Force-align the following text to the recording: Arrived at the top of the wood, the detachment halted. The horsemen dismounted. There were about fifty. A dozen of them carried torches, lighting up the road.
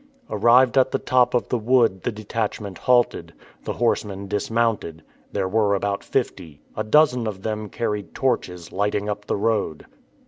Arrived 0.31 0.79
at 0.79 0.89
the 0.89 0.97
top 0.97 1.35
of 1.35 1.47
the 1.49 1.59
wood, 1.59 2.01
the 2.01 2.11
detachment 2.11 2.75
halted. 2.79 3.33
The 3.65 3.73
horsemen 3.73 4.27
dismounted. 4.27 5.03
There 5.31 5.47
were 5.47 5.75
about 5.75 6.03
fifty. 6.03 6.59
A 6.75 6.83
dozen 6.83 7.27
of 7.27 7.43
them 7.43 7.69
carried 7.69 8.15
torches, 8.15 8.71
lighting 8.71 9.07
up 9.07 9.25
the 9.25 9.37
road. 9.37 9.85